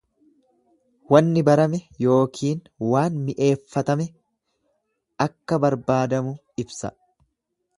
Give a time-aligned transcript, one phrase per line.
[1.15, 2.63] Wanni barame yookiin
[2.93, 4.09] waan mi'eeffatame
[5.27, 6.35] akkabarbaadamu
[6.65, 6.93] ibsa.